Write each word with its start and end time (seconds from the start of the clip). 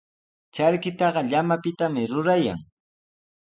Charkitaqa 0.55 1.21
llamapitami 1.29 2.01
rurayan. 2.11 2.59